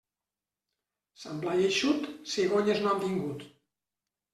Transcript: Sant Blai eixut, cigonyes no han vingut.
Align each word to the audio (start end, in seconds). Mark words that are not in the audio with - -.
Sant 1.25 1.45
Blai 1.45 1.63
eixut, 1.67 2.11
cigonyes 2.35 2.85
no 2.87 2.95
han 2.97 3.09
vingut. 3.09 3.51